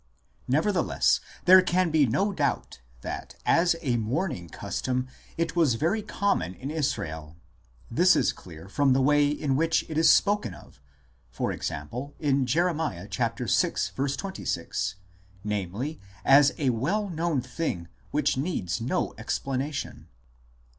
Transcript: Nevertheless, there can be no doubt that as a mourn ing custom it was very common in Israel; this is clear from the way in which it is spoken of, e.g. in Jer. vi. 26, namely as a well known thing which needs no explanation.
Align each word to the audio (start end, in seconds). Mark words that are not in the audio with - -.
Nevertheless, 0.47 1.19
there 1.45 1.61
can 1.61 1.91
be 1.91 2.07
no 2.07 2.33
doubt 2.33 2.79
that 3.01 3.35
as 3.45 3.75
a 3.83 3.97
mourn 3.97 4.31
ing 4.31 4.49
custom 4.49 5.07
it 5.37 5.55
was 5.55 5.75
very 5.75 6.01
common 6.01 6.55
in 6.55 6.71
Israel; 6.71 7.35
this 7.91 8.15
is 8.15 8.33
clear 8.33 8.67
from 8.67 8.93
the 8.93 8.99
way 9.01 9.27
in 9.29 9.55
which 9.55 9.87
it 9.87 9.99
is 9.99 10.09
spoken 10.09 10.55
of, 10.55 10.81
e.g. 11.39 11.73
in 12.17 12.47
Jer. 12.47 12.73
vi. 12.73 13.07
26, 14.17 14.95
namely 15.43 15.99
as 16.25 16.51
a 16.57 16.71
well 16.71 17.07
known 17.07 17.39
thing 17.39 17.87
which 18.09 18.35
needs 18.37 18.81
no 18.81 19.13
explanation. 19.19 20.07